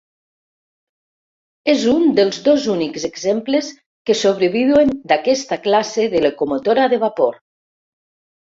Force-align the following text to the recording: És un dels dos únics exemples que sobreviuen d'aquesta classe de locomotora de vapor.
És 1.73 1.83
un 1.91 2.07
dels 2.19 2.39
dos 2.47 2.65
únics 2.77 3.05
exemples 3.11 3.69
que 4.11 4.17
sobreviuen 4.23 4.91
d'aquesta 5.13 5.61
classe 5.69 6.09
de 6.17 6.25
locomotora 6.27 6.91
de 6.97 7.03
vapor. 7.09 7.41